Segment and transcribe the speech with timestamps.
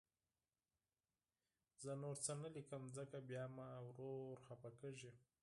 [1.83, 5.11] زه نور څه نه لیکم، ځکه بیا مې ورور خفه کېږي